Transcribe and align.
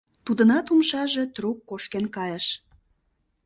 Тудынат 0.25 0.65
умшаже 0.73 1.23
трук 1.35 1.57
кошкен 1.69 2.05
кайыш. 2.15 2.45